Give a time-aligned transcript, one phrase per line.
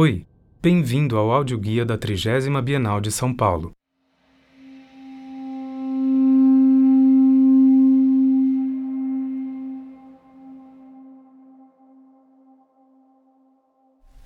[0.00, 0.24] Oi,
[0.62, 3.72] bem-vindo ao audioguia da 30 Bienal de São Paulo.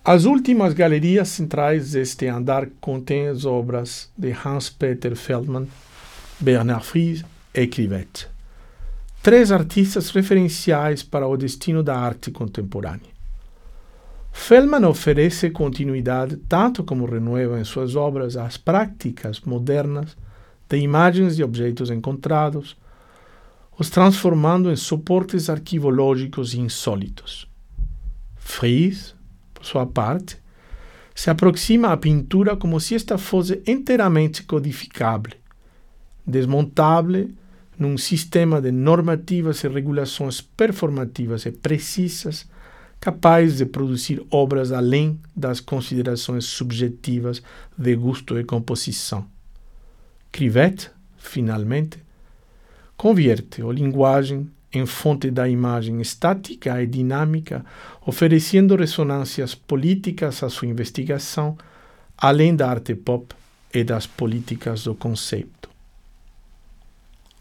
[0.05, 5.69] As últimas galerias centrais deste andar contêm as obras de Hans-Peter Feldmann,
[6.39, 8.29] Bernard Fries e Crivette,
[9.23, 13.22] três artistas referenciais para o destino da arte contemporânea.
[14.33, 20.17] Feldman oferece continuidade, tanto como renueva em suas obras as práticas modernas
[20.69, 22.77] de imagens e objetos encontrados,
[23.79, 27.49] os transformando em suportes arquivológicos insólitos.
[28.37, 29.15] Fries,
[29.55, 30.39] por sua parte,
[31.15, 35.35] se aproxima à pintura como se esta fosse inteiramente codificável,
[36.27, 37.31] desmontável
[37.79, 42.49] num sistema de normativas e regulações performativas e precisas,
[43.03, 47.43] capaz de produzir obras além das considerações subjetivas
[47.77, 49.27] de gosto e composição.
[50.31, 51.99] Crivette, finalmente,
[52.97, 57.67] convierte a linguagem em fonte da imagem estática e dinâmica,
[58.07, 61.59] oferecendo ressonâncias políticas à sua investigação,
[62.17, 63.35] além da arte pop
[63.75, 65.69] e das políticas do conceito.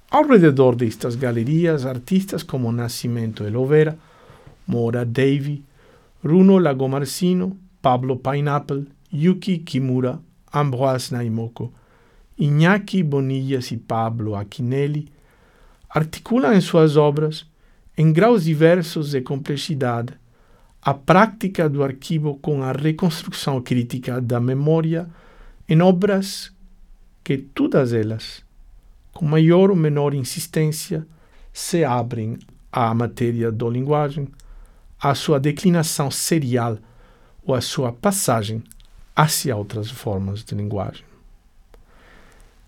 [0.09, 3.95] Ao redor destas galerias, artistas como Nascimento e Lovera,
[4.72, 5.66] Mora Davy,
[6.23, 10.17] Runo Lagomarsino, Pablo Pineapple, Yuki Kimura,
[10.53, 11.73] Ambroise Naimoko,
[12.39, 15.09] Iñaki Bonillas e Pablo Aquinelli
[15.89, 17.45] articulam em suas obras,
[17.97, 20.14] em graus diversos de complexidade,
[20.81, 25.09] a prática do arquivo com a reconstrução crítica da memória
[25.67, 26.49] em obras
[27.25, 28.42] que todas elas,
[29.11, 31.05] com maior ou menor insistência,
[31.52, 32.39] se abrem
[32.72, 34.30] à matéria da linguagem,
[35.02, 36.77] à sua declinação serial
[37.44, 38.63] ou à sua passagem
[39.16, 41.03] hacia outras formas de linguagem.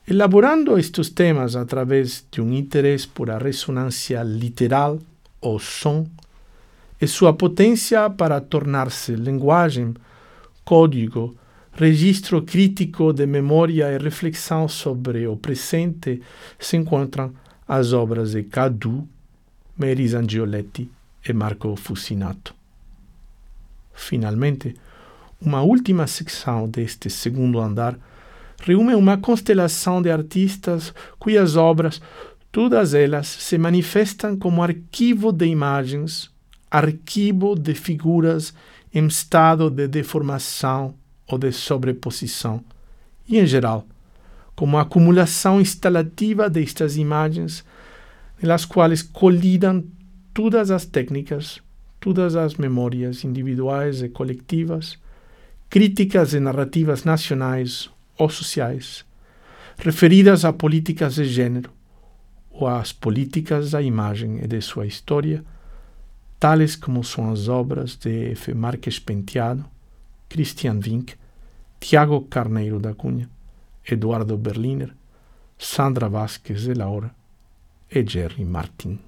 [0.06, 5.00] Elaborando estes temas através de um interesse por a ressonância literal
[5.40, 6.06] ou som
[7.00, 9.94] e sua potência para tornar-se linguagem,
[10.66, 11.36] código,
[11.74, 16.22] registro crítico de memória e reflexão sobre o presente,
[16.60, 17.34] se encontram
[17.68, 19.08] as obras de Cadu,
[19.78, 20.90] Meris Angioletti
[21.28, 22.54] e Marco Fusinato.
[23.94, 24.76] Finalmente,
[25.40, 27.98] uma última secção deste segundo andar
[28.62, 32.02] reúne uma constelação de artistas cujas obras,
[32.52, 36.32] todas elas, se manifestam como arquivo de imagens,
[36.72, 38.54] arquivo de figuras
[38.94, 40.96] em estado de deformação
[41.28, 42.64] ou de sobreposição,
[43.28, 43.86] e, em geral,
[44.56, 47.66] como acumulação instalativa destas imagens,
[48.42, 49.84] nas quais colidam
[50.34, 51.62] todas as técnicas,
[52.00, 54.98] todas as memórias individuais e coletivas,
[55.70, 59.06] críticas e narrativas nacionais ou sociais,
[59.78, 61.72] referidas a políticas de gênero
[62.50, 65.44] ou às políticas da imagem e de sua história,
[66.40, 68.54] tales como são as obras de F.
[68.54, 69.66] Marques Penteado,
[70.30, 71.16] Christian Wink,
[71.80, 73.30] Tiago Carneiro da Cunha,
[73.90, 74.94] Eduardo Berliner,
[75.58, 77.14] Sandra Vasquez de Laura
[77.90, 79.00] e Jerry Martin.